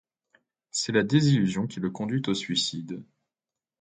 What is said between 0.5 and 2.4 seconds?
C'est la désillusion qui le conduit au